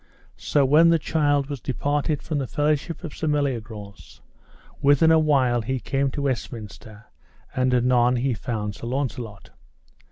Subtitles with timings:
[0.37, 4.19] So when the child was departed from the fellowship of Sir Meliagrance,
[4.81, 7.05] within a while he came to Westminster,
[7.55, 9.51] and anon he found Sir Launcelot.